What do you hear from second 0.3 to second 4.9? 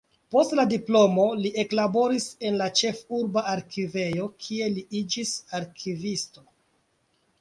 Post la diplomo li eklaboris en la ĉefurba arkivejo, kie li